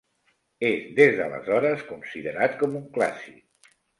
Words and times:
És 0.69 0.87
des 0.99 1.13
d'aleshores 1.19 1.85
considerat 1.91 2.57
com 2.65 2.75
un 2.83 2.89
clàssic. 2.99 3.71